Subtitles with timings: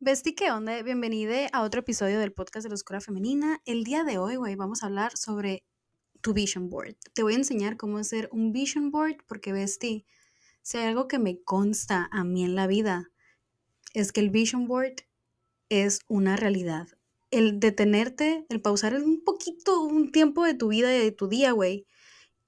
[0.00, 0.82] Besti, ¿qué onda?
[0.82, 3.62] Bienvenida a otro episodio del podcast de la Oscura Femenina.
[3.66, 5.62] El día de hoy, güey, vamos a hablar sobre
[6.20, 6.96] tu vision board.
[7.14, 10.04] Te voy a enseñar cómo hacer un vision board porque, Besti,
[10.62, 13.12] si hay algo que me consta a mí en la vida,
[13.94, 14.96] es que el vision board
[15.68, 16.88] es una realidad.
[17.30, 21.52] El detenerte, el pausar un poquito, un tiempo de tu vida y de tu día,
[21.52, 21.86] güey,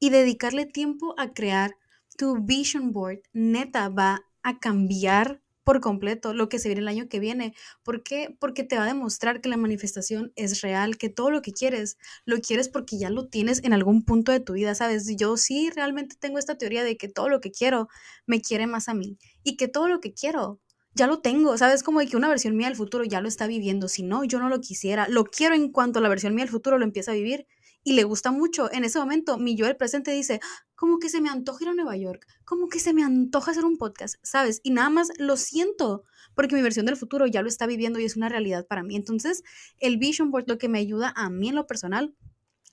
[0.00, 1.76] y dedicarle tiempo a crear
[2.16, 7.08] tu vision board, neta, va a cambiar por completo lo que se viene el año
[7.08, 7.54] que viene.
[7.84, 8.36] ¿Por qué?
[8.40, 11.96] Porque te va a demostrar que la manifestación es real, que todo lo que quieres,
[12.24, 15.06] lo quieres porque ya lo tienes en algún punto de tu vida, ¿sabes?
[15.16, 17.88] Yo sí realmente tengo esta teoría de que todo lo que quiero
[18.26, 20.60] me quiere más a mí y que todo lo que quiero
[20.94, 21.82] ya lo tengo, ¿sabes?
[21.84, 23.88] Como de que una versión mía del futuro ya lo está viviendo.
[23.88, 25.06] Si no, yo no lo quisiera.
[25.08, 27.46] Lo quiero en cuanto la versión mía del futuro lo empieza a vivir
[27.82, 28.70] y le gusta mucho.
[28.72, 30.40] En ese momento, mi yo del presente dice,
[30.74, 33.64] como que se me antoja ir a Nueva York, como que se me antoja hacer
[33.64, 34.60] un podcast, ¿sabes?
[34.62, 38.04] Y nada más lo siento, porque mi versión del futuro ya lo está viviendo y
[38.04, 38.96] es una realidad para mí.
[38.96, 39.42] Entonces,
[39.78, 42.14] el vision board lo que me ayuda a mí en lo personal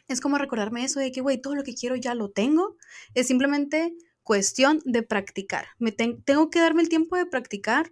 [0.07, 2.77] es como recordarme eso de que, güey, todo lo que quiero ya lo tengo.
[3.13, 5.67] Es simplemente cuestión de practicar.
[5.79, 7.91] Me tengo que darme el tiempo de practicar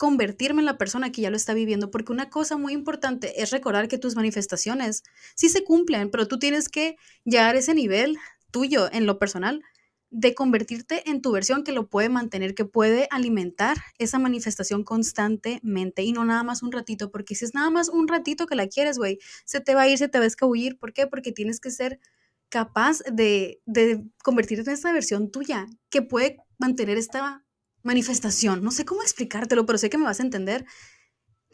[0.00, 3.50] convertirme en la persona que ya lo está viviendo, porque una cosa muy importante es
[3.50, 5.02] recordar que tus manifestaciones
[5.34, 8.16] sí se cumplen, pero tú tienes que llegar a ese nivel
[8.50, 9.60] tuyo en lo personal
[10.08, 16.02] de convertirte en tu versión que lo puede mantener, que puede alimentar esa manifestación constantemente
[16.02, 18.68] y no nada más un ratito, porque si es nada más un ratito que la
[18.68, 20.78] quieres, güey, se te va a ir, se te va a escabullir.
[20.78, 21.08] ¿Por qué?
[21.08, 22.00] Porque tienes que ser
[22.48, 27.44] capaz de, de convertirte en esa versión tuya que puede mantener esta
[27.82, 28.62] manifestación.
[28.62, 30.66] No sé cómo explicártelo, pero sé que me vas a entender.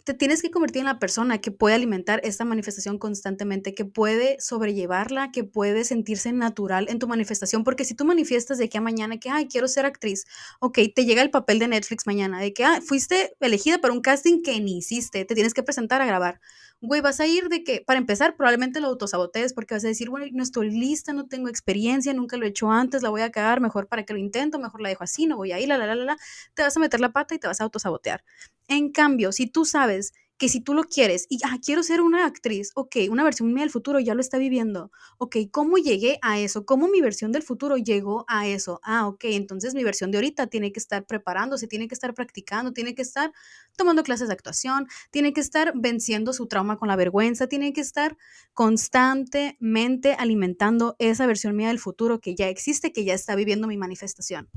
[0.06, 4.36] Te tienes que convertir en la persona que puede alimentar esta manifestación constantemente, que puede
[4.38, 8.80] sobrellevarla, que puede sentirse natural en tu manifestación, porque si tú manifiestas de que a
[8.80, 10.24] mañana que, ay, quiero ser actriz,
[10.60, 14.00] ok, te llega el papel de Netflix mañana, de que, ah, fuiste elegida para un
[14.00, 16.40] casting que ni hiciste, te tienes que presentar a grabar
[16.82, 20.10] güey, vas a ir de que, para empezar, probablemente lo autosabotees porque vas a decir,
[20.10, 23.30] bueno, no estoy lista, no tengo experiencia, nunca lo he hecho antes, la voy a
[23.30, 25.78] cagar, mejor para que lo intento, mejor la dejo así, no voy a ir, la,
[25.78, 26.16] la, la, la,
[26.54, 28.22] te vas a meter la pata y te vas a autosabotear.
[28.68, 32.26] En cambio, si tú sabes que si tú lo quieres y ah, quiero ser una
[32.26, 36.38] actriz, ok, una versión mía del futuro ya lo está viviendo, ok, ¿cómo llegué a
[36.38, 36.66] eso?
[36.66, 38.80] ¿Cómo mi versión del futuro llegó a eso?
[38.82, 42.72] Ah, ok, entonces mi versión de ahorita tiene que estar preparándose, tiene que estar practicando,
[42.72, 43.32] tiene que estar
[43.76, 47.80] tomando clases de actuación, tiene que estar venciendo su trauma con la vergüenza, tiene que
[47.80, 48.16] estar
[48.52, 53.76] constantemente alimentando esa versión mía del futuro que ya existe, que ya está viviendo mi
[53.78, 54.50] manifestación.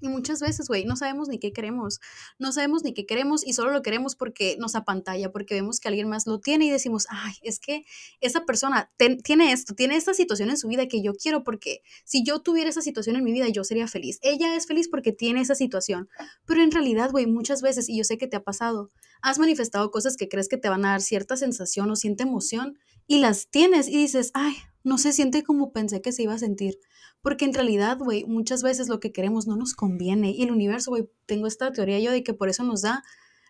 [0.00, 2.00] Y muchas veces, güey, no sabemos ni qué queremos.
[2.38, 5.88] No sabemos ni qué queremos y solo lo queremos porque nos apantalla, porque vemos que
[5.88, 7.84] alguien más lo tiene y decimos, ay, es que
[8.20, 12.24] esa persona tiene esto, tiene esta situación en su vida que yo quiero porque si
[12.24, 14.18] yo tuviera esa situación en mi vida, yo sería feliz.
[14.22, 16.08] Ella es feliz porque tiene esa situación.
[16.44, 18.90] Pero en realidad, güey, muchas veces, y yo sé que te ha pasado,
[19.22, 22.78] has manifestado cosas que crees que te van a dar cierta sensación o siente emoción
[23.06, 26.38] y las tienes y dices, ay, no se siente como pensé que se iba a
[26.38, 26.78] sentir.
[27.24, 30.32] Porque en realidad, güey, muchas veces lo que queremos no nos conviene.
[30.32, 33.02] Y el universo, güey, tengo esta teoría yo de que por eso nos da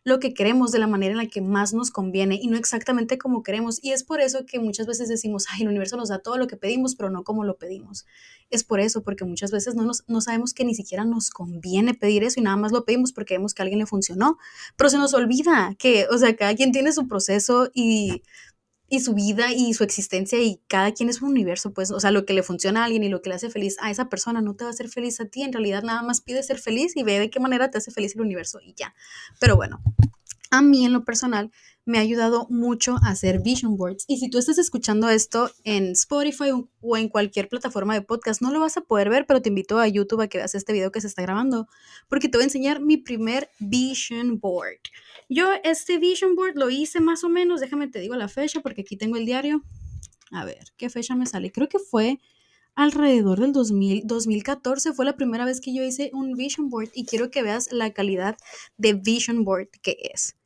[0.04, 3.18] lo que queremos de la manera en la que más nos conviene y no exactamente
[3.18, 3.82] como queremos.
[3.82, 6.46] Y es por eso que muchas veces decimos, ay, el universo nos da todo lo
[6.46, 8.06] que pedimos, pero no como lo pedimos.
[8.48, 11.94] Es por eso, porque muchas veces no, nos, no sabemos que ni siquiera nos conviene
[11.94, 14.38] pedir eso y nada más lo pedimos porque vemos que a alguien le funcionó.
[14.76, 18.22] Pero se nos olvida que, o sea, cada quien tiene su proceso y
[18.94, 22.10] y su vida y su existencia y cada quien es un universo, pues, o sea,
[22.10, 24.40] lo que le funciona a alguien y lo que le hace feliz a esa persona
[24.40, 26.96] no te va a hacer feliz a ti, en realidad nada más pide ser feliz
[26.96, 28.94] y ve de qué manera te hace feliz el universo y ya.
[29.40, 29.80] Pero bueno,
[30.54, 31.50] a mí en lo personal
[31.84, 34.04] me ha ayudado mucho a hacer vision boards.
[34.06, 36.50] Y si tú estás escuchando esto en Spotify
[36.80, 39.80] o en cualquier plataforma de podcast, no lo vas a poder ver, pero te invito
[39.80, 41.66] a YouTube a que veas este video que se está grabando,
[42.08, 44.78] porque te voy a enseñar mi primer vision board.
[45.28, 48.82] Yo este vision board lo hice más o menos, déjame te digo la fecha, porque
[48.82, 49.64] aquí tengo el diario.
[50.30, 51.50] A ver, ¿qué fecha me sale?
[51.50, 52.20] Creo que fue
[52.76, 57.06] alrededor del 2000, 2014 fue la primera vez que yo hice un vision board y
[57.06, 58.36] quiero que veas la calidad
[58.76, 60.36] de vision board que es.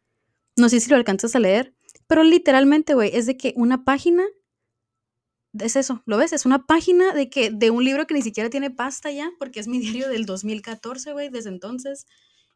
[0.58, 1.74] No sé si lo alcanzas a leer,
[2.06, 4.24] pero literalmente, güey, es de que una página
[5.58, 6.32] es eso, ¿lo ves?
[6.32, 9.60] Es una página de que de un libro que ni siquiera tiene pasta ya, porque
[9.60, 12.06] es mi diario del 2014, güey, desde entonces.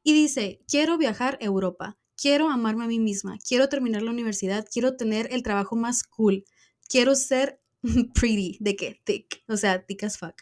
[0.02, 4.66] Y dice, quiero viajar a Europa, quiero amarme a mí misma, quiero terminar la universidad,
[4.70, 6.44] quiero tener el trabajo más cool,
[6.88, 7.60] quiero ser
[8.14, 10.34] pretty, de qué, thick, o sea, thick as fuck.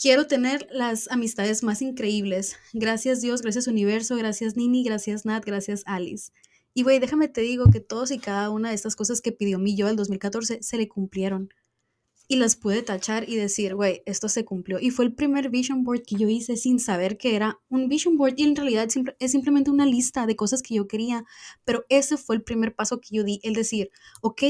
[0.00, 2.56] Quiero tener las amistades más increíbles.
[2.72, 6.30] Gracias Dios, gracias universo, gracias Nini, gracias Nat, gracias Alice.
[6.78, 9.58] Y güey, déjame te digo que todos y cada una de estas cosas que pidió
[9.58, 11.52] mi yo el 2014 se le cumplieron.
[12.28, 14.78] y las pude tachar y decir, güey, esto se cumplió.
[14.78, 18.16] Y fue el primer vision board que yo hice sin saber que era un vision
[18.16, 18.86] board y en realidad
[19.18, 21.24] es simplemente una lista de cosas que yo quería,
[21.64, 23.90] pero ese fue el primer paso que yo di, el decir,
[24.20, 24.42] ok,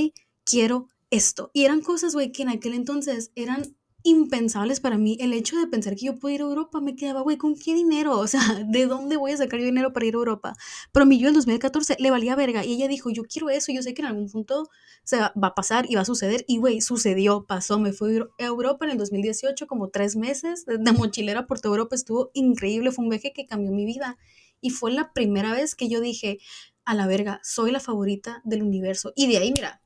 [0.44, 1.50] quiero esto.
[1.54, 3.74] Y eran cosas, güey, que en aquel entonces eran
[4.08, 5.16] impensables para mí.
[5.20, 7.74] El hecho de pensar que yo puedo ir a Europa me quedaba, güey, ¿con qué
[7.74, 8.18] dinero?
[8.18, 10.54] O sea, ¿de dónde voy a sacar yo dinero para ir a Europa?
[10.92, 13.82] Pero mí yo en 2014 le valía verga y ella dijo, yo quiero eso, yo
[13.82, 14.68] sé que en algún punto
[15.04, 16.44] se va, a pasar y va a suceder.
[16.48, 17.78] Y, güey, sucedió, pasó.
[17.78, 21.94] Me fui a Europa en el 2018 como tres meses de mochilera por toda Europa.
[21.94, 24.18] Estuvo increíble, fue un viaje que cambió mi vida.
[24.60, 26.38] Y fue la primera vez que yo dije,
[26.84, 29.12] a la verga, soy la favorita del universo.
[29.14, 29.82] Y de ahí, mira,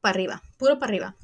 [0.00, 1.16] para arriba, puro para arriba.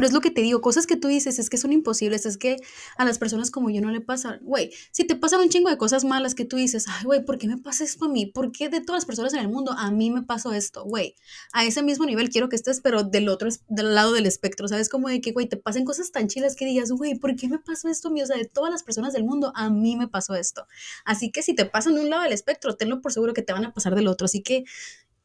[0.00, 2.38] Pero es lo que te digo, cosas que tú dices es que son imposibles, es
[2.38, 2.56] que
[2.96, 4.38] a las personas como yo no le pasa.
[4.40, 7.36] Güey, si te pasan un chingo de cosas malas que tú dices, ay, güey, ¿por
[7.36, 8.24] qué me pasa esto a mí?
[8.24, 10.84] ¿Por qué de todas las personas en el mundo a mí me pasó esto?
[10.84, 11.16] Güey,
[11.52, 14.88] a ese mismo nivel quiero que estés, pero del otro, del lado del espectro, ¿sabes?
[14.88, 17.58] Como de que, güey, te pasen cosas tan chilas que digas, güey, ¿por qué me
[17.58, 18.22] pasó esto a mí?
[18.22, 20.66] O sea, de todas las personas del mundo, a mí me pasó esto.
[21.04, 23.52] Así que si te pasan de un lado del espectro, tenlo por seguro que te
[23.52, 24.24] van a pasar del otro.
[24.24, 24.64] Así que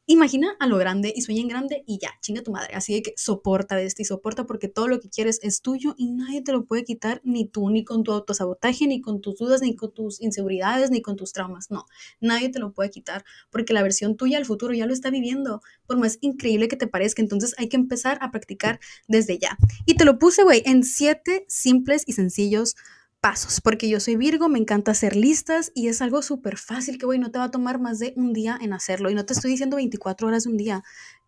[0.08, 2.74] Imagina a lo grande y sueña en grande y ya, chinga tu madre.
[2.74, 6.12] Así que soporta de esto y soporta porque todo lo que quieres es tuyo y
[6.12, 9.62] nadie te lo puede quitar, ni tú, ni con tu autosabotaje, ni con tus dudas,
[9.62, 11.72] ni con tus inseguridades, ni con tus traumas.
[11.72, 11.86] No,
[12.20, 15.60] nadie te lo puede quitar porque la versión tuya del futuro ya lo está viviendo,
[15.88, 17.20] por más increíble que te parezca.
[17.20, 19.58] Entonces hay que empezar a practicar desde ya.
[19.86, 22.76] Y te lo puse, güey, en siete simples y sencillos
[23.26, 27.06] pasos, porque yo soy Virgo, me encanta hacer listas y es algo súper fácil que,
[27.06, 29.10] güey, no te va a tomar más de un día en hacerlo.
[29.10, 30.84] Y no te estoy diciendo 24 horas de un día.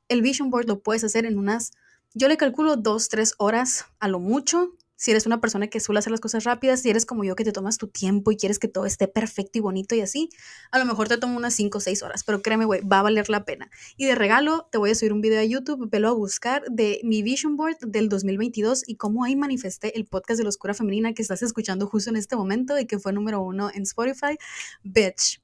[0.06, 1.72] El Vision Board lo puedes hacer en unas,
[2.14, 6.00] yo le calculo dos, tres horas a lo mucho si eres una persona que suele
[6.00, 8.58] hacer las cosas rápidas, si eres como yo que te tomas tu tiempo y quieres
[8.58, 10.28] que todo esté perfecto y bonito y así,
[10.72, 13.02] a lo mejor te toma unas 5 o 6 horas, pero créeme, güey, va a
[13.02, 13.70] valer la pena.
[13.96, 17.00] Y de regalo, te voy a subir un video a YouTube, velo a buscar, de
[17.04, 21.14] mi Vision Board del 2022 y cómo ahí manifesté el podcast de la oscura femenina
[21.14, 24.36] que estás escuchando justo en este momento y que fue número uno en Spotify.
[24.82, 25.40] Bitch,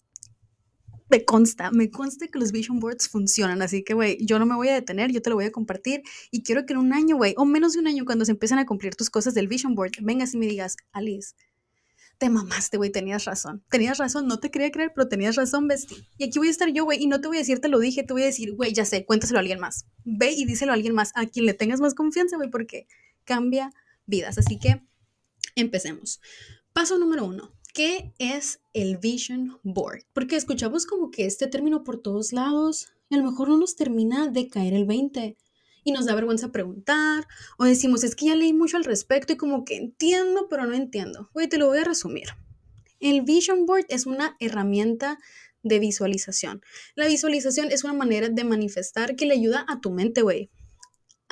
[1.11, 4.55] me consta, me consta que los vision boards funcionan, así que, güey, yo no me
[4.55, 7.17] voy a detener, yo te lo voy a compartir y quiero que en un año,
[7.17, 9.75] güey, o menos de un año, cuando se empiecen a cumplir tus cosas del vision
[9.75, 11.35] board, vengas y me digas, Alice,
[12.19, 16.07] te mamaste, güey, tenías razón, tenías razón, no te quería creer, pero tenías razón, Bestie.
[16.17, 17.79] Y aquí voy a estar yo, güey, y no te voy a decir, te lo
[17.79, 19.87] dije, te voy a decir, güey, ya sé, cuéntaselo a alguien más.
[20.05, 22.87] Ve y díselo a alguien más, a quien le tengas más confianza, güey, porque
[23.25, 23.73] cambia
[24.07, 24.39] vidas.
[24.39, 24.83] Así que
[25.57, 26.21] empecemos.
[26.73, 30.05] Paso número uno, ¿Qué es el Vision Board?
[30.13, 33.75] Porque escuchamos como que este término por todos lados y a lo mejor no nos
[33.75, 35.37] termina de caer el 20
[35.83, 37.27] y nos da vergüenza preguntar
[37.59, 40.75] o decimos, es que ya leí mucho al respecto y como que entiendo, pero no
[40.75, 41.31] entiendo.
[41.35, 42.29] Güey, te lo voy a resumir.
[43.01, 45.19] El Vision Board es una herramienta
[45.65, 46.63] de visualización.
[46.95, 50.49] La visualización es una manera de manifestar que le ayuda a tu mente, güey,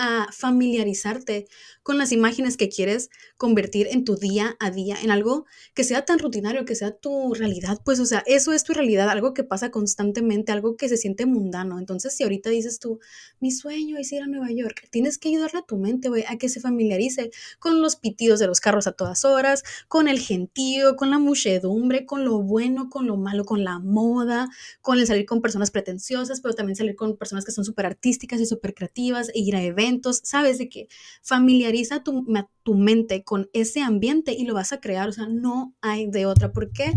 [0.05, 1.47] a familiarizarte
[1.85, 6.05] con las imágenes que quieres convertir en tu día a día, en algo que sea
[6.05, 9.45] tan rutinario, que sea tu realidad, pues, o sea, eso es tu realidad, algo que
[9.45, 11.79] pasa constantemente, algo que se siente mundano.
[11.79, 12.99] Entonces, si ahorita dices tú,
[13.39, 16.49] mi sueño es ir a Nueva York, tienes que ayudarle a tu mente, a que
[16.49, 21.11] se familiarice con los pitidos de los carros a todas horas, con el gentío, con
[21.11, 24.49] la muchedumbre, con lo bueno, con lo malo, con la moda,
[24.81, 28.41] con el salir con personas pretenciosas, pero también salir con personas que son súper artísticas
[28.41, 29.92] y súper creativas e ir a eventos
[30.23, 30.89] sabes de que
[31.23, 32.25] familiariza tu,
[32.63, 36.27] tu mente con ese ambiente y lo vas a crear, o sea, no hay de
[36.27, 36.53] otra.
[36.53, 36.93] ¿Por qué?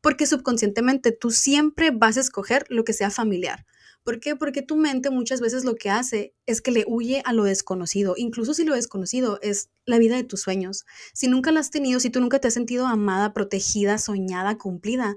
[0.00, 3.66] Porque subconscientemente tú siempre vas a escoger lo que sea familiar.
[4.02, 4.34] ¿Por qué?
[4.34, 8.14] Porque tu mente muchas veces lo que hace es que le huye a lo desconocido,
[8.16, 10.86] incluso si lo desconocido es la vida de tus sueños.
[11.12, 15.16] Si nunca la has tenido, si tú nunca te has sentido amada, protegida, soñada, cumplida,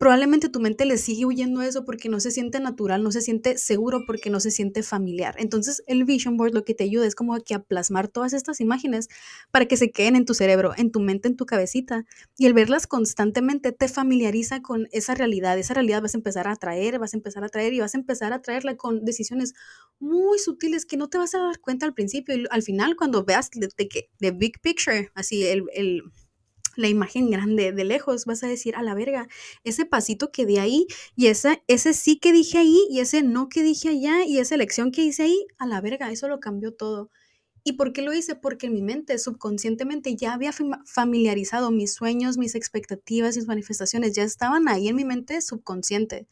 [0.00, 3.20] probablemente tu mente le sigue huyendo a eso porque no se siente natural, no se
[3.20, 5.34] siente seguro, porque no se siente familiar.
[5.38, 8.62] Entonces el vision board lo que te ayuda es como que a plasmar todas estas
[8.62, 9.08] imágenes
[9.50, 12.06] para que se queden en tu cerebro, en tu mente, en tu cabecita.
[12.38, 15.58] Y el verlas constantemente te familiariza con esa realidad.
[15.58, 17.98] Esa realidad vas a empezar a atraer, vas a empezar a atraer y vas a
[17.98, 19.52] empezar a atraerla con decisiones
[19.98, 22.34] muy sutiles que no te vas a dar cuenta al principio.
[22.34, 26.02] Y al final cuando veas de, que the big picture, así el
[26.76, 29.28] la imagen grande de lejos, vas a decir, a la verga,
[29.64, 30.86] ese pasito que di ahí
[31.16, 34.54] y esa, ese sí que dije ahí y ese no que dije allá y esa
[34.54, 37.10] elección que hice ahí, a la verga, eso lo cambió todo.
[37.62, 38.36] ¿Y por qué lo hice?
[38.36, 40.50] Porque en mi mente subconscientemente ya había
[40.86, 46.26] familiarizado mis sueños, mis expectativas, mis manifestaciones, ya estaban ahí en mi mente subconsciente,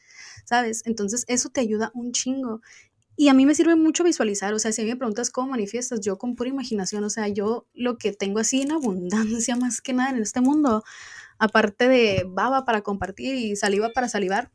[0.45, 0.83] ¿sabes?
[0.87, 2.63] Entonces eso te ayuda un chingo.
[3.21, 6.19] Y a mí me sirve mucho visualizar, o sea, si me preguntas cómo manifiestas, yo
[6.19, 10.11] con pura imaginación, o sea, yo lo que tengo así en abundancia más que nada
[10.11, 10.85] en este mundo,
[11.37, 14.53] aparte de baba para compartir y saliva para salivar,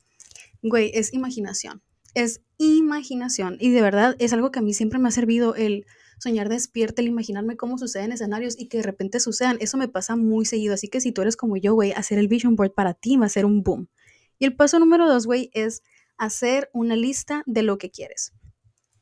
[0.62, 3.58] güey, es imaginación, es imaginación.
[3.60, 5.86] Y de verdad es algo que a mí siempre me ha servido el
[6.18, 9.58] soñar despierta, el imaginarme cómo suceden escenarios y que de repente sucedan.
[9.60, 10.74] Eso me pasa muy seguido.
[10.74, 13.26] Así que si tú eres como yo, güey, hacer el vision board para ti va
[13.26, 13.90] a ser un boom.
[14.40, 15.84] Y el paso número dos, güey, es
[16.16, 18.32] hacer una lista de lo que quieres.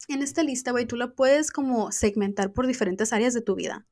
[0.07, 3.85] En esta lista, güey, tú la puedes como segmentar por diferentes áreas de tu vida.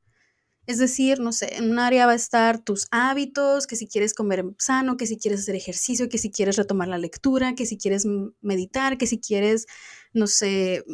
[0.66, 4.14] Es decir, no sé, en un área va a estar tus hábitos, que si quieres
[4.14, 7.76] comer sano, que si quieres hacer ejercicio, que si quieres retomar la lectura, que si
[7.76, 8.06] quieres
[8.40, 9.66] meditar, que si quieres,
[10.12, 10.84] no sé,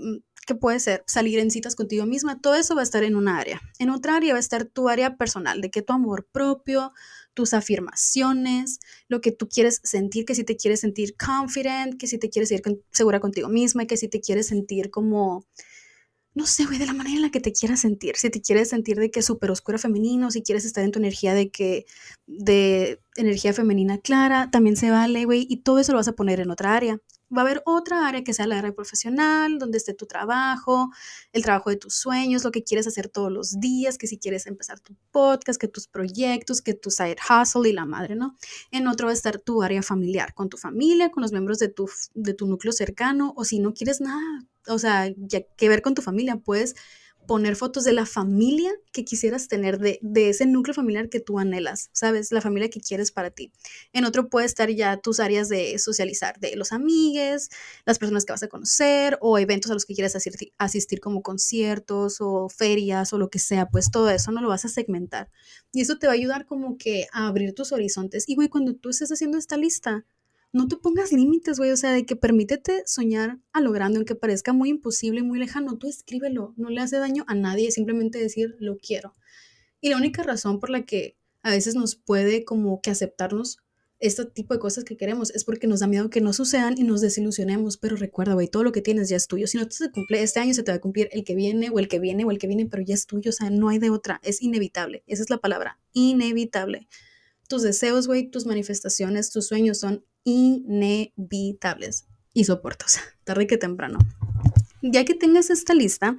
[0.47, 1.03] ¿qué puede ser?
[1.07, 2.41] Salir en citas contigo misma.
[2.41, 3.61] Todo eso va a estar en una área.
[3.79, 6.93] En otra área va a estar tu área personal, de que tu amor propio,
[7.37, 12.19] tus afirmaciones, lo que tú quieres sentir, que si te quieres sentir confident, que si
[12.19, 15.47] te quieres sentir segura contigo misma, que si te quieres sentir como
[16.37, 18.17] no sé, güey, de la manera en la que te quieras sentir.
[18.17, 20.99] Si te quieres sentir de que es súper oscura femenino, si quieres estar en tu
[20.99, 21.87] energía de que,
[22.27, 26.41] de energía femenina clara, también se vale, güey, y todo eso lo vas a poner
[26.41, 26.99] en otra área.
[27.35, 30.91] Va a haber otra área que sea la área profesional, donde esté tu trabajo,
[31.33, 34.47] el trabajo de tus sueños, lo que quieres hacer todos los días, que si quieres
[34.47, 38.37] empezar tu podcast, que tus proyectos, que tu side hustle y la madre, ¿no?
[38.71, 41.69] En otro va a estar tu área familiar, con tu familia, con los miembros de
[41.69, 45.83] tu, de tu núcleo cercano, o si no quieres nada, o sea, ya que ver
[45.83, 46.75] con tu familia, puedes
[47.27, 51.39] poner fotos de la familia que quisieras tener, de, de, ese núcleo familiar que tú
[51.39, 52.33] anhelas, ¿sabes?
[52.33, 53.53] La familia que quieres para ti.
[53.93, 57.51] En otro puede estar ya tus áreas de socializar, de los amigues,
[57.85, 61.23] las personas que vas a conocer o eventos a los que quieres asistir, asistir como
[61.23, 65.31] conciertos o ferias o lo que sea, pues todo eso no lo vas a segmentar.
[65.73, 68.29] Y eso te va a ayudar como que a abrir tus horizontes.
[68.29, 70.05] Y güey, cuando tú estés haciendo esta lista,
[70.57, 74.15] no te pongas límites, güey, o sea, de que permítete soñar a lo grande, aunque
[74.15, 78.19] parezca muy imposible y muy lejano, tú escríbelo, no le hace daño a nadie, simplemente
[78.19, 79.15] decir lo quiero.
[79.83, 83.59] Y la única razón por la que a veces nos puede como que aceptarnos
[83.99, 86.85] este tipo de cosas que queremos es porque nos da miedo que no sucedan y
[86.85, 89.47] nos desilusionemos, pero recuerda, güey, todo lo que tienes ya es tuyo.
[89.47, 91.69] Si no te se cumple este año, se te va a cumplir el que viene
[91.69, 93.69] o el que viene o el que viene, pero ya es tuyo, o sea, no
[93.69, 96.89] hay de otra, es inevitable, esa es la palabra, inevitable.
[97.47, 103.99] Tus deseos, güey, tus manifestaciones, tus sueños son inevitables y soportos, tarde que temprano.
[104.83, 106.19] Ya que tengas esta lista,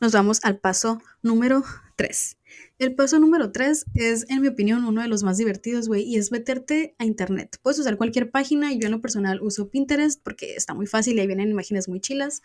[0.00, 1.62] nos vamos al paso número
[1.96, 2.36] 3.
[2.78, 6.16] El paso número 3 es, en mi opinión, uno de los más divertidos, güey, y
[6.16, 7.58] es meterte a internet.
[7.60, 11.20] Puedes usar cualquier página yo en lo personal uso Pinterest porque está muy fácil y
[11.20, 12.42] ahí vienen imágenes muy chilas.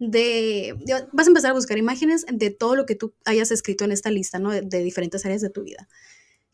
[0.00, 0.74] De,
[1.12, 4.10] vas a empezar a buscar imágenes de todo lo que tú hayas escrito en esta
[4.10, 4.50] lista, ¿no?
[4.50, 5.88] de diferentes áreas de tu vida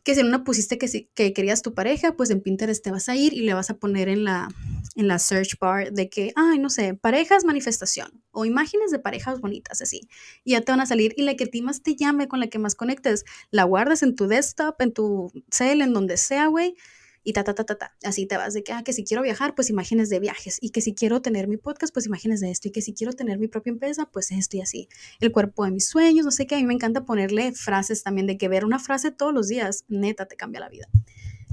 [0.05, 3.09] que si en una pusiste que, que querías tu pareja, pues en Pinterest te vas
[3.09, 4.47] a ir y le vas a poner en la,
[4.95, 9.41] en la search bar de que, ay, no sé, parejas manifestación o imágenes de parejas
[9.41, 10.07] bonitas, así.
[10.43, 12.47] Y ya te van a salir y la que a más te llame, con la
[12.47, 16.75] que más conectes, la guardas en tu desktop, en tu cel, en donde sea, güey
[17.25, 17.95] y ta, ta, ta, ta, ta.
[18.03, 20.59] Así te vas de que, ah, que si quiero viajar, pues imágenes de viajes.
[20.61, 22.67] Y que si quiero tener mi podcast, pues imágenes de esto.
[22.67, 24.87] Y que si quiero tener mi propia empresa, pues esto y así.
[25.19, 26.53] El cuerpo de mis sueños, no sé qué.
[26.53, 29.85] A mí me encanta ponerle frases también, de que ver una frase todos los días,
[29.87, 30.87] neta, te cambia la vida.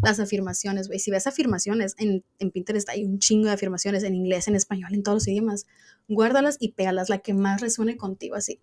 [0.02, 0.98] Las afirmaciones, güey.
[0.98, 4.92] Si ves afirmaciones, en, en Pinterest hay un chingo de afirmaciones en inglés, en español,
[4.92, 5.64] en todos los idiomas.
[6.06, 8.60] Guárdalas y pégalas, la que más resuene contigo, así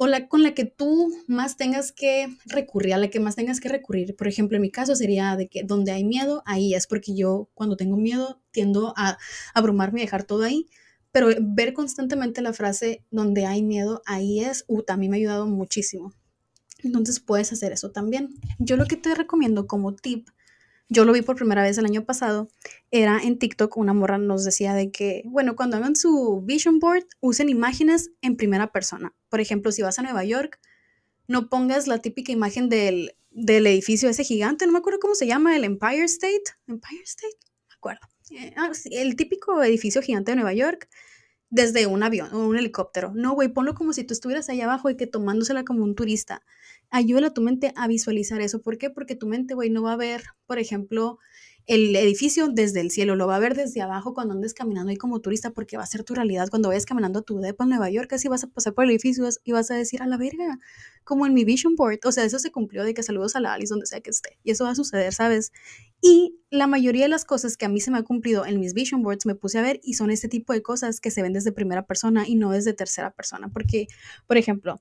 [0.00, 3.58] o la con la que tú más tengas que recurrir, a la que más tengas
[3.60, 4.14] que recurrir.
[4.14, 7.50] Por ejemplo, en mi caso sería de que donde hay miedo, ahí es porque yo
[7.52, 9.18] cuando tengo miedo tiendo a
[9.54, 10.66] abrumarme y dejar todo ahí.
[11.10, 15.46] Pero ver constantemente la frase donde hay miedo, ahí es, uh, también me ha ayudado
[15.48, 16.12] muchísimo.
[16.84, 18.34] Entonces puedes hacer eso también.
[18.60, 20.28] Yo lo que te recomiendo como tip
[20.88, 22.48] yo lo vi por primera vez el año pasado,
[22.90, 27.04] era en TikTok, una morra nos decía de que, bueno, cuando hagan su vision board,
[27.20, 29.14] usen imágenes en primera persona.
[29.28, 30.58] Por ejemplo, si vas a Nueva York,
[31.26, 35.26] no pongas la típica imagen del, del edificio ese gigante, no me acuerdo cómo se
[35.26, 36.44] llama, el Empire State.
[36.66, 37.36] Empire State,
[37.68, 38.00] me acuerdo.
[38.30, 40.88] Eh, ah, el típico edificio gigante de Nueva York
[41.50, 43.12] desde un avión o un helicóptero.
[43.14, 46.42] No, güey, ponlo como si tú estuvieras allá abajo y que tomándosela como un turista
[46.90, 48.60] ayúdala a tu mente a visualizar eso.
[48.60, 48.90] ¿Por qué?
[48.90, 51.18] Porque tu mente, güey, no va a ver, por ejemplo,
[51.68, 54.96] el edificio desde el cielo, lo va a ver desde abajo cuando andes caminando ahí
[54.96, 56.48] como turista, porque va a ser tu realidad.
[56.48, 58.90] Cuando vayas caminando a tu depa en Nueva York, así vas a pasar por el
[58.90, 60.58] edificio y vas a decir, a la verga,
[61.04, 61.98] como en mi vision board.
[62.06, 64.38] O sea, eso se cumplió de que saludos a la Alice donde sea que esté.
[64.44, 65.52] Y eso va a suceder, ¿sabes?
[66.00, 68.72] Y la mayoría de las cosas que a mí se me ha cumplido en mis
[68.72, 71.34] vision boards me puse a ver y son este tipo de cosas que se ven
[71.34, 73.50] desde primera persona y no desde tercera persona.
[73.50, 73.88] Porque,
[74.26, 74.80] por ejemplo,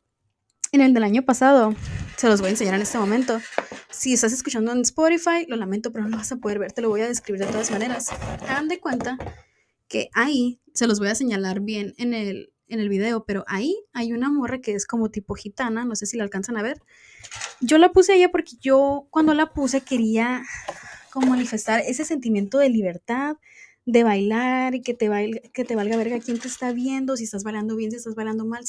[0.78, 1.74] en el del año pasado,
[2.18, 3.42] se los voy a enseñar en este momento.
[3.90, 6.82] Si estás escuchando en Spotify, lo lamento, pero no lo vas a poder ver, te
[6.82, 8.10] lo voy a describir de todas maneras.
[8.48, 9.18] Hagan de cuenta
[9.88, 13.76] que ahí, se los voy a señalar bien en el, en el video, pero ahí
[13.94, 16.80] hay una morra que es como tipo gitana, no sé si la alcanzan a ver.
[17.60, 20.44] Yo la puse allá porque yo cuando la puse quería
[21.12, 23.38] como manifestar ese sentimiento de libertad,
[23.86, 27.24] de bailar y que te, valga, que te valga verga quién te está viendo, si
[27.24, 28.68] estás bailando bien, si estás bailando mal,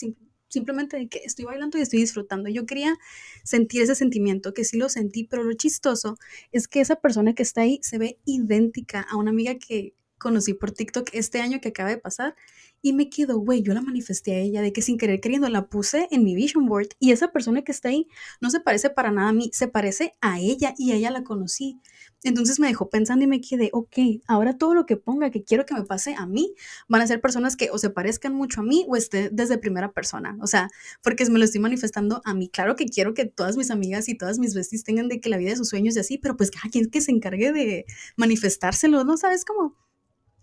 [0.48, 2.48] simplemente de que estoy bailando y estoy disfrutando.
[2.48, 2.96] Yo quería
[3.44, 6.16] sentir ese sentimiento, que sí lo sentí, pero lo chistoso
[6.52, 10.54] es que esa persona que está ahí se ve idéntica a una amiga que conocí
[10.54, 12.34] por TikTok este año que acaba de pasar
[12.80, 15.68] y me quedo, güey, yo la manifesté a ella de que sin querer queriendo la
[15.68, 18.08] puse en mi vision board y esa persona que está ahí
[18.40, 21.24] no se parece para nada a mí, se parece a ella y a ella la
[21.24, 21.80] conocí.
[22.24, 23.96] Entonces me dejó pensando y me quedé, ok,
[24.26, 26.54] ahora todo lo que ponga que quiero que me pase a mí
[26.88, 29.92] van a ser personas que o se parezcan mucho a mí o esté desde primera
[29.92, 30.36] persona.
[30.40, 30.68] O sea,
[31.02, 32.48] porque me lo estoy manifestando a mí.
[32.48, 35.36] Claro que quiero que todas mis amigas y todas mis besties tengan de que la
[35.36, 39.04] vida de sus sueños y así, pero pues cada quien que se encargue de manifestárselo,
[39.04, 39.16] ¿no?
[39.16, 39.76] ¿Sabes cómo?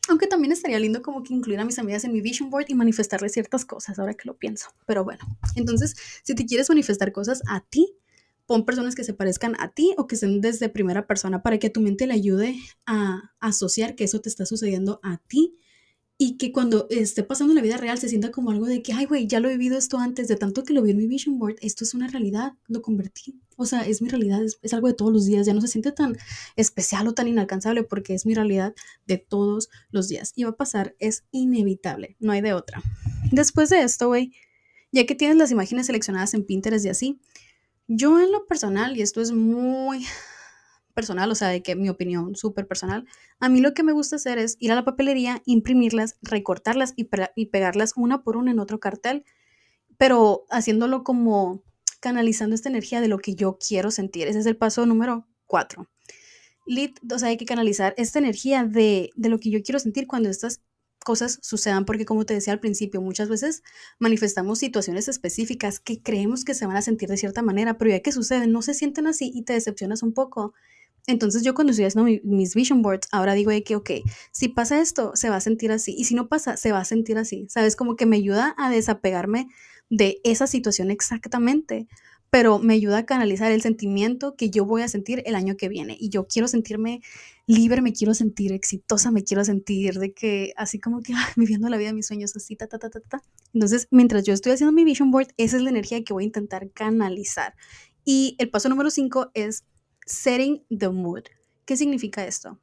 [0.08, 2.76] Aunque también estaría lindo como que incluir a mis amigas en mi vision board y
[2.76, 4.70] manifestarles ciertas cosas, ahora que lo pienso.
[4.86, 5.24] Pero bueno,
[5.56, 7.96] entonces, si te quieres manifestar cosas a ti,
[8.46, 11.70] pon personas que se parezcan a ti o que estén desde primera persona para que
[11.70, 15.58] tu mente le ayude a asociar que eso te está sucediendo a ti
[16.18, 18.94] y que cuando esté pasando en la vida real se sienta como algo de que,
[18.94, 21.08] ay, güey, ya lo he vivido esto antes, de tanto que lo vi en mi
[21.08, 23.42] vision board, esto es una realidad, lo convertí.
[23.58, 25.92] O sea, es mi realidad, es, algo de todos los días, ya no se siente
[25.92, 26.18] tan
[26.56, 28.74] especial o tan inalcanzable porque es mi realidad
[29.08, 30.32] de todos los días.
[30.36, 32.82] Y va a pasar, es inevitable, no hay de otra.
[33.32, 34.32] Después de esto, güey,
[34.94, 37.20] ya que tienes las imágenes seleccionadas en Pinterest y así,
[37.88, 40.06] yo en lo personal, y esto es muy
[40.96, 43.06] personal, o sea, de que mi opinión súper personal,
[43.40, 47.08] a mí lo que me gusta hacer es ir a la papelería, imprimirlas, recortarlas y,
[47.36, 49.24] y pegarlas una por una en otro cartel,
[49.98, 51.64] pero haciéndolo como
[52.00, 54.28] canalizando esta energía de lo que yo quiero sentir.
[54.28, 55.88] Ese es el paso número cuatro.
[57.12, 60.30] o sea, hay que canalizar esta energía de, de lo que yo quiero sentir cuando
[60.30, 60.62] estas
[61.06, 63.64] cosas sucedan, porque como te decía al principio, muchas veces
[64.00, 68.00] manifestamos situaciones específicas que creemos que se van a sentir de cierta manera, pero ya
[68.02, 70.54] que suceden, no se sienten así y te decepcionas un poco.
[71.08, 73.92] Entonces yo cuando estoy haciendo mis vision boards, ahora digo de que, ok,
[74.32, 75.96] si pasa esto, se va a sentir así.
[75.98, 77.46] Y si no pasa, se va a sentir así.
[77.50, 77.76] ¿Sabes?
[77.76, 79.48] Como que me ayuda a desapegarme
[79.90, 81.88] de esa situación exactamente,
[82.32, 85.70] pero me ayuda a canalizar el sentimiento que yo voy a sentir el año que
[85.70, 85.96] viene.
[86.00, 87.02] Y yo quiero sentirme
[87.46, 91.78] libre, me quiero sentir exitosa, me quiero sentir de que así como que viviendo la
[91.78, 93.24] vida de mis sueños, así, ta, ta, ta, ta, ta.
[93.54, 96.26] Entonces, mientras yo estoy haciendo mi vision board, esa es la energía que voy a
[96.26, 97.56] intentar canalizar.
[98.04, 99.64] Y el paso número cinco es
[100.06, 101.24] setting the mood.
[101.66, 102.60] ¿Qué significa esto?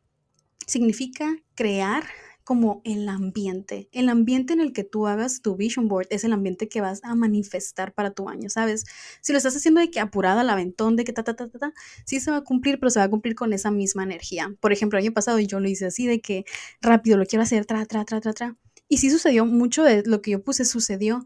[0.66, 2.05] Significa crear
[2.44, 3.88] como el ambiente.
[3.92, 7.00] El ambiente en el que tú hagas tu vision board es el ambiente que vas
[7.05, 8.85] a manifestar para tu año, ¿sabes?
[9.20, 11.59] Si lo estás haciendo de que apurada al aventón, de que ta, ta, ta, ta,
[11.59, 11.72] ta,
[12.05, 14.55] sí se va a cumplir, pero se va a cumplir con esa misma energía.
[14.61, 16.44] Por ejemplo, el año pasado yo lo hice así, de que
[16.81, 18.57] rápido lo quiero hacer, tra, tra, tra, tra, tra.
[18.88, 21.24] Y sí sucedió, mucho de lo que yo puse sucedió,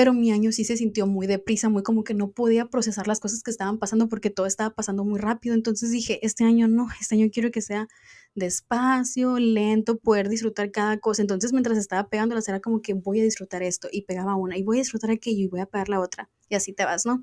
[0.00, 3.20] pero mi año sí se sintió muy deprisa, muy como que no podía procesar las
[3.20, 5.54] cosas que estaban pasando porque todo estaba pasando muy rápido.
[5.54, 7.86] Entonces dije, este año no, este año quiero que sea
[8.34, 11.20] despacio, lento, poder disfrutar cada cosa.
[11.20, 14.56] Entonces mientras estaba pegando la era como que voy a disfrutar esto y pegaba una
[14.56, 16.30] y voy a disfrutar aquello y voy a pegar la otra.
[16.48, 17.22] Y así te vas, ¿no?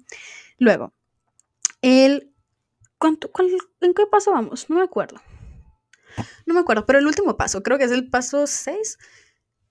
[0.60, 0.94] Luego,
[1.82, 2.32] el...
[3.00, 3.50] ¿cuánto, cuál,
[3.82, 4.70] ¿En qué paso vamos?
[4.70, 5.20] No me acuerdo.
[6.46, 9.00] No me acuerdo, pero el último paso, creo que es el paso 6,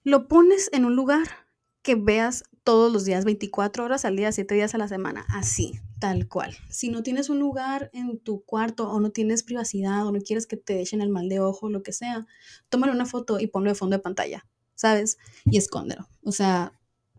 [0.02, 1.45] lo pones en un lugar
[1.86, 5.78] que veas todos los días, 24 horas al día, 7 días a la semana, así,
[6.00, 6.56] tal cual.
[6.68, 10.48] Si no tienes un lugar en tu cuarto o no tienes privacidad o no quieres
[10.48, 12.26] que te echen el mal de ojo, lo que sea,
[12.70, 15.16] tómale una foto y ponlo de fondo de pantalla, ¿sabes?
[15.44, 16.08] Y escóndelo.
[16.24, 16.72] O sea,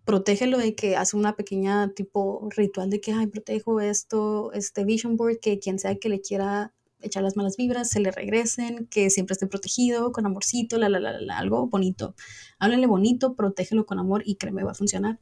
[0.03, 5.15] protégelo de que hace una pequeña tipo ritual de que, ay, protejo esto, este vision
[5.15, 9.09] board, que quien sea que le quiera echar las malas vibras, se le regresen, que
[9.09, 12.15] siempre esté protegido, con amorcito, la, la, la, algo bonito.
[12.59, 15.19] Háblale bonito, protégelo con amor y créeme, va a funcionar.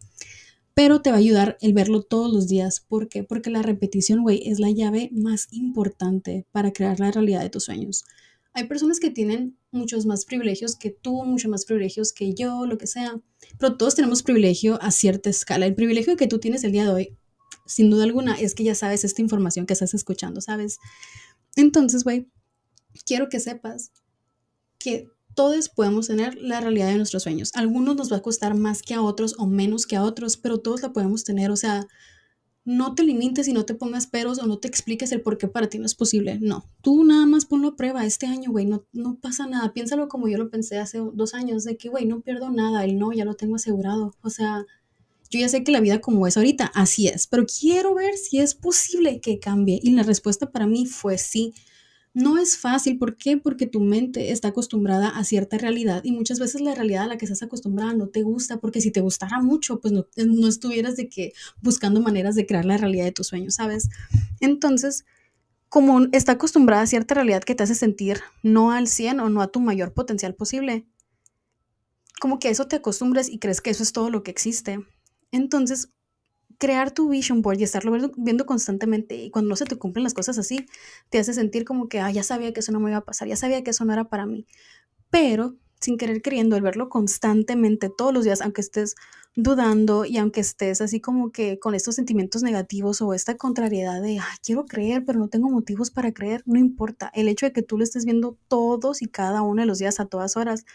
[0.73, 2.81] Pero te va a ayudar el verlo todos los días.
[2.81, 3.23] ¿Por qué?
[3.23, 7.63] Porque la repetición, güey, es la llave más importante para crear la realidad de tus
[7.63, 8.03] sueños.
[8.55, 12.77] Hay personas que tienen muchos más privilegios que tú, muchos más privilegios que yo, lo
[12.77, 13.21] que sea,
[13.59, 15.65] pero todos tenemos privilegio a cierta escala.
[15.65, 17.17] El privilegio que tú tienes el día de hoy,
[17.65, 20.79] sin duda alguna, es que ya sabes esta información que estás escuchando, ¿sabes?
[21.55, 22.29] Entonces, güey,
[23.05, 23.91] quiero que sepas
[24.77, 27.51] que todos podemos tener la realidad de nuestros sueños.
[27.55, 30.59] algunos nos va a costar más que a otros o menos que a otros, pero
[30.59, 31.51] todos la podemos tener.
[31.51, 31.87] O sea,
[32.63, 35.47] no te limites y no te pongas peros o no te expliques el por qué
[35.47, 36.39] para ti no es posible.
[36.41, 38.65] No, tú nada más ponlo a prueba este año, güey.
[38.65, 39.71] No, no pasa nada.
[39.73, 42.83] Piénsalo como yo lo pensé hace dos años, de que, güey, no pierdo nada.
[42.85, 44.15] El no, ya lo tengo asegurado.
[44.21, 44.65] O sea,
[45.35, 48.39] yo ya sé que la vida como es ahorita, así es, pero quiero ver si
[48.39, 49.79] es posible que cambie.
[49.83, 51.53] Y la respuesta para mí fue sí.
[52.13, 53.37] No es fácil, ¿por qué?
[53.37, 57.17] Porque tu mente está acostumbrada a cierta realidad y muchas veces la realidad a la
[57.17, 60.95] que estás acostumbrada no te gusta, porque si te gustara mucho, pues no, no estuvieras
[60.95, 63.89] de que buscando maneras de crear la realidad de tus sueños, ¿sabes?
[64.39, 65.03] Entonces,
[65.67, 69.41] como está acostumbrada a cierta realidad que te hace sentir no al 100 o no
[69.41, 70.85] a tu mayor potencial posible,
[72.21, 74.79] como que eso te acostumbres y crees que eso es todo lo que existe.
[75.31, 75.89] Entonces,
[76.59, 80.13] crear tu vision board y estarlo viendo, constantemente y cuando no se te cumplen las
[80.13, 80.65] cosas así,
[81.09, 83.27] te hace sentir como que, ah, ya sabía que eso no me iba a pasar,
[83.27, 84.47] ya sabía que eso no era para mí.
[85.11, 88.95] Pero sin querer queriendo, el verlo constantemente todos los días, aunque estés
[89.35, 94.19] dudando y aunque estés así como que con estos sentimientos negativos o esta contrariedad de,
[94.43, 97.11] quiero creer, pero no tengo motivos para creer, no importa.
[97.13, 99.99] El hecho de que tú lo estés viendo todos y cada uno de los días
[99.99, 100.65] a todas horas,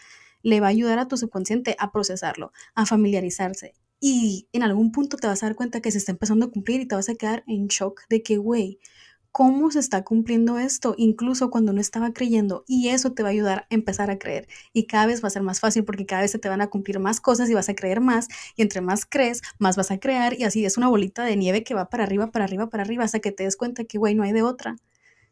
[0.43, 3.73] le va a ayudar a tu subconsciente a procesarlo, a familiarizarse.
[4.01, 6.81] Y en algún punto te vas a dar cuenta que se está empezando a cumplir
[6.81, 8.79] y te vas a quedar en shock de que, güey,
[9.31, 12.65] cómo se está cumpliendo esto, incluso cuando no estaba creyendo.
[12.67, 14.47] Y eso te va a ayudar a empezar a creer.
[14.73, 16.67] Y cada vez va a ser más fácil porque cada vez se te van a
[16.67, 18.27] cumplir más cosas y vas a creer más.
[18.55, 20.37] Y entre más crees, más vas a crear.
[20.37, 23.03] Y así es una bolita de nieve que va para arriba, para arriba, para arriba,
[23.03, 24.77] hasta que te des cuenta que, güey, no hay de otra.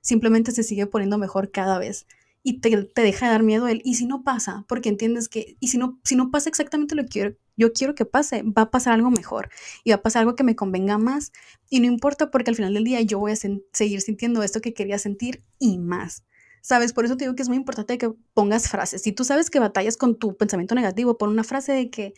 [0.02, 2.06] Simplemente se sigue poniendo mejor cada vez.
[2.44, 3.82] Y te, te deja de dar miedo él.
[3.84, 7.06] Y si no pasa, porque entiendes que, y si no, si no pasa exactamente lo
[7.06, 9.50] que yo quiero que pase, va a pasar algo mejor
[9.84, 11.34] y va a pasar algo que me convenga más
[11.70, 14.74] y no importa porque al final del día yo voy a seguir sintiendo esto que
[14.74, 16.24] quería sentir y más.
[16.62, 16.92] ¿Sabes?
[16.92, 19.02] Por eso te digo que es muy importante que pongas frases.
[19.02, 22.14] Si tú sabes que batallas con tu pensamiento negativo, pon una frase de que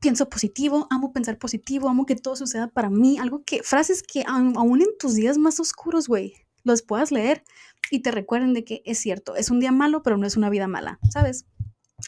[0.00, 4.24] pienso positivo, amo pensar positivo, amo que todo suceda para mí, algo que, frases que
[4.26, 7.42] aún en tus días más oscuros, güey, los puedas leer
[7.90, 10.50] y te recuerden de que es cierto, es un día malo, pero no es una
[10.50, 11.46] vida mala, ¿sabes?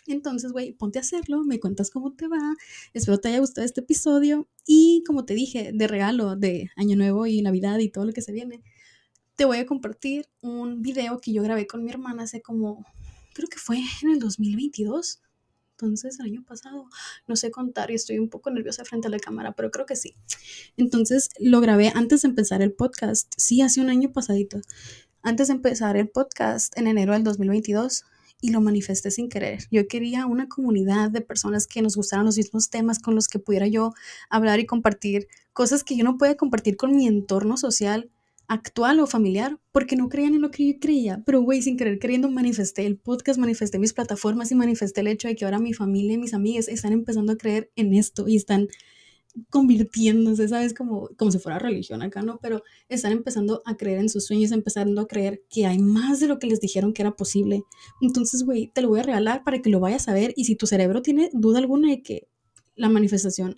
[0.07, 2.55] Entonces, güey, ponte a hacerlo, me cuentas cómo te va.
[2.95, 4.49] Espero te haya gustado este episodio.
[4.67, 8.23] Y como te dije, de regalo de Año Nuevo y Navidad y todo lo que
[8.23, 8.63] se viene,
[9.37, 12.85] te voy a compartir un video que yo grabé con mi hermana hace como,
[13.33, 15.23] creo que fue en el 2022.
[15.73, 16.87] Entonces, el año pasado,
[17.27, 19.97] no sé contar y estoy un poco nerviosa frente a la cámara, pero creo que
[19.97, 20.15] sí.
[20.77, 23.33] Entonces, lo grabé antes de empezar el podcast.
[23.39, 24.61] Sí, hace un año pasadito.
[25.23, 28.05] Antes de empezar el podcast en enero del 2022
[28.41, 29.65] y lo manifesté sin querer.
[29.71, 33.39] Yo quería una comunidad de personas que nos gustaran los mismos temas con los que
[33.39, 33.93] pudiera yo
[34.29, 38.11] hablar y compartir cosas que yo no podía compartir con mi entorno social
[38.51, 41.23] actual o familiar porque no creían en lo que yo creía.
[41.25, 45.29] Pero, güey, sin querer queriendo manifesté el podcast, manifesté mis plataformas y manifesté el hecho
[45.29, 48.37] de que ahora mi familia y mis amigas están empezando a creer en esto y
[48.37, 48.67] están
[49.49, 50.75] convirtiéndose, ¿sabes?
[50.75, 52.39] Como, como si fuera religión acá, ¿no?
[52.43, 56.29] Pero están empezando a creer en sus sueños, empezando a creer que hay más de
[56.29, 57.63] lo que les dijeron que era posible.
[58.01, 60.57] Entonces, güey, te lo voy a regalar para que lo vayas a ver y si
[60.57, 62.29] tu cerebro tiene duda alguna de que
[62.75, 63.57] la manifestación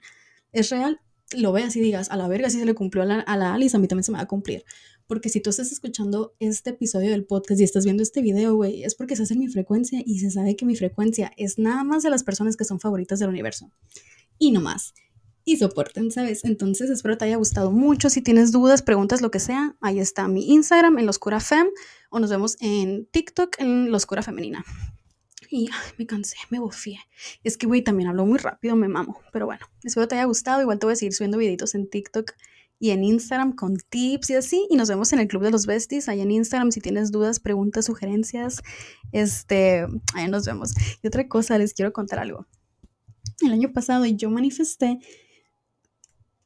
[0.52, 1.00] es real,
[1.35, 3.54] lo veas y digas, a la verga, si se le cumplió a la, a la
[3.54, 4.64] Alice, a mí también se me va a cumplir.
[5.06, 8.85] Porque si tú estás escuchando este episodio del podcast y estás viendo este video, güey,
[8.85, 12.02] es porque se hace mi frecuencia y se sabe que mi frecuencia es nada más
[12.02, 13.70] de las personas que son favoritas del universo.
[14.38, 14.92] Y no más
[15.44, 16.44] y soporten, ¿sabes?
[16.44, 18.11] Entonces espero te haya gustado mucho.
[18.11, 21.68] Si tienes dudas, preguntas, lo que sea, ahí está mi Instagram en Loscura Fem
[22.11, 24.64] o nos vemos en TikTok en Loscura Femenina.
[25.50, 26.98] Y me cansé, me bofié.
[27.44, 29.20] Es que, güey, también hablo muy rápido, me mamo.
[29.33, 30.62] Pero bueno, espero te haya gustado.
[30.62, 32.33] Igual te voy a seguir subiendo videitos en TikTok
[32.78, 34.66] y en Instagram con tips y así.
[34.70, 36.72] Y nos vemos en el Club de los Besties, ahí en Instagram.
[36.72, 38.62] Si tienes dudas, preguntas, sugerencias,
[39.12, 40.72] este, ahí nos vemos.
[41.02, 42.46] Y otra cosa, les quiero contar algo.
[43.42, 45.00] El año pasado yo manifesté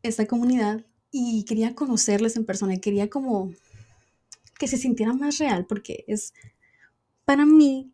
[0.07, 3.53] esta comunidad y quería conocerles en persona, quería como
[4.59, 6.33] que se sintiera más real, porque es
[7.25, 7.93] para mí,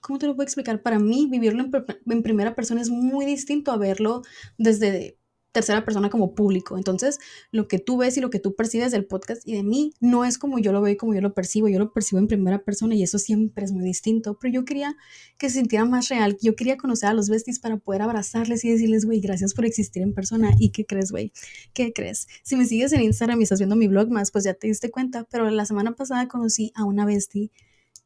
[0.00, 0.82] ¿cómo te lo puedo explicar?
[0.82, 1.70] Para mí vivirlo en,
[2.06, 4.22] en primera persona es muy distinto a verlo
[4.56, 5.17] desde
[5.58, 6.76] tercera persona como público.
[6.76, 7.18] Entonces,
[7.50, 10.24] lo que tú ves y lo que tú percibes del podcast y de mí no
[10.24, 12.62] es como yo lo veo y como yo lo percibo, yo lo percibo en primera
[12.62, 14.96] persona y eso siempre es muy distinto, pero yo quería
[15.36, 18.70] que se sintiera más real, yo quería conocer a los besties para poder abrazarles y
[18.70, 20.52] decirles, güey, gracias por existir en persona.
[20.60, 21.32] ¿Y qué crees, güey?
[21.72, 22.28] ¿Qué crees?
[22.44, 24.92] Si me sigues en Instagram y estás viendo mi blog más, pues ya te diste
[24.92, 27.50] cuenta, pero la semana pasada conocí a una bestie.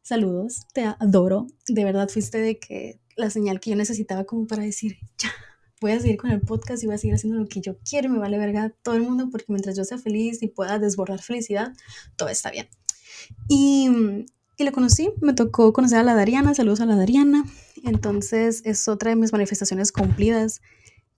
[0.00, 1.48] Saludos, te adoro.
[1.68, 5.30] De verdad fuiste de que la señal que yo necesitaba como para decir, ya,
[5.82, 8.08] voy a seguir con el podcast y voy a seguir haciendo lo que yo quiero
[8.08, 11.72] me vale verga todo el mundo porque mientras yo sea feliz y pueda desbordar felicidad,
[12.16, 12.68] todo está bien.
[13.48, 13.90] Y,
[14.56, 17.44] y la conocí, me tocó conocer a la Dariana, saludos a la Dariana,
[17.84, 20.62] entonces es otra de mis manifestaciones cumplidas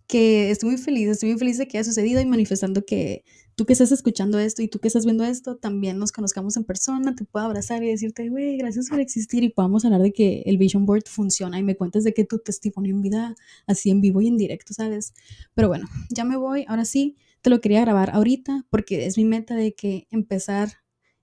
[0.07, 3.24] que estoy muy feliz, estoy muy feliz de que haya sucedido y manifestando que
[3.57, 6.64] tú que estás escuchando esto y tú que estás viendo esto, también nos conozcamos en
[6.64, 10.43] persona, te puedo abrazar y decirte, güey, gracias por existir y podamos hablar de que
[10.47, 13.35] el Vision Board funciona y me cuentes de que tu testimonio en vida,
[13.67, 15.14] así en vivo y en directo, ¿sabes?
[15.55, 19.25] Pero bueno, ya me voy, ahora sí, te lo quería grabar ahorita porque es mi
[19.25, 20.73] meta de que empezar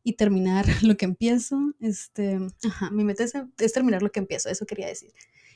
[0.03, 4.49] y terminar lo que empiezo, este, ajá, mi meta es, es terminar lo que empiezo,
[4.49, 5.11] eso quería decir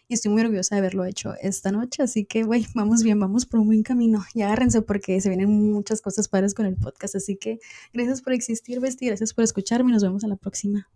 [0.08, 2.04] y estoy muy orgullosa de haberlo hecho esta noche.
[2.04, 4.24] Así que, güey, vamos bien, vamos por un buen camino.
[4.34, 7.16] Y agárrense porque se vienen muchas cosas padres con el podcast.
[7.16, 7.60] Así que
[7.94, 10.90] gracias por existir, Besti, gracias por escucharme y nos vemos a la próxima.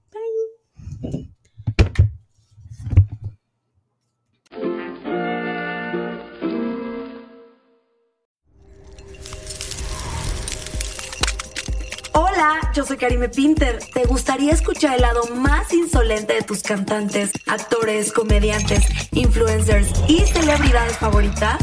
[12.80, 13.78] Yo soy Karime Pinter.
[13.94, 20.98] ¿Te gustaría escuchar el lado más insolente de tus cantantes, actores, comediantes, influencers y celebridades
[20.98, 21.58] favoritas?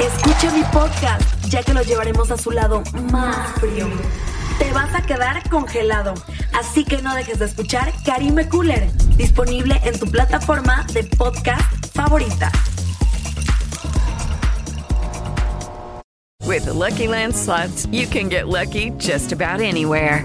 [0.00, 2.82] Escucha mi podcast, ya que los llevaremos a su lado
[3.12, 3.86] más frío.
[4.58, 6.14] Te vas a quedar congelado,
[6.52, 12.50] así que no dejes de escuchar Karime Cooler, disponible en tu plataforma de podcast favorita.
[16.44, 20.24] With the Lucky Land slots, you can get lucky just about anywhere.